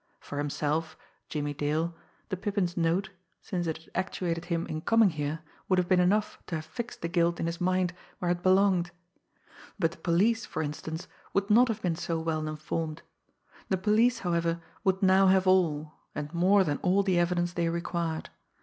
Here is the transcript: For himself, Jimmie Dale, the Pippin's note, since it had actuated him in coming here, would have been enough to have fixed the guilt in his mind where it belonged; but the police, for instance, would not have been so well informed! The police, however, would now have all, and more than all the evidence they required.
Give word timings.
For 0.19 0.39
himself, 0.39 0.97
Jimmie 1.29 1.53
Dale, 1.53 1.93
the 2.29 2.35
Pippin's 2.35 2.75
note, 2.75 3.11
since 3.39 3.67
it 3.67 3.77
had 3.83 3.91
actuated 3.93 4.45
him 4.45 4.65
in 4.65 4.81
coming 4.81 5.11
here, 5.11 5.41
would 5.69 5.77
have 5.77 5.87
been 5.87 5.99
enough 5.99 6.39
to 6.47 6.55
have 6.55 6.65
fixed 6.65 7.03
the 7.03 7.07
guilt 7.07 7.39
in 7.39 7.45
his 7.45 7.61
mind 7.61 7.93
where 8.17 8.31
it 8.31 8.41
belonged; 8.41 8.89
but 9.77 9.91
the 9.91 9.97
police, 9.97 10.43
for 10.43 10.63
instance, 10.63 11.07
would 11.33 11.51
not 11.51 11.67
have 11.67 11.83
been 11.83 11.95
so 11.95 12.19
well 12.19 12.47
informed! 12.47 13.03
The 13.69 13.77
police, 13.77 14.17
however, 14.25 14.59
would 14.83 15.03
now 15.03 15.27
have 15.27 15.45
all, 15.45 15.93
and 16.15 16.33
more 16.33 16.63
than 16.63 16.79
all 16.79 17.03
the 17.03 17.19
evidence 17.19 17.53
they 17.53 17.69
required. 17.69 18.31